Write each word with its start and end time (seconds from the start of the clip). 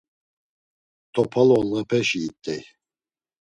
T̆opaloğlepeşi 1.13 2.19
it̆ey… 2.27 2.61